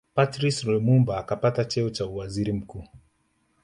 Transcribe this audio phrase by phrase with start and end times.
[0.15, 2.87] Patrice Lumumba akapata cheo cha uwaziri mkuu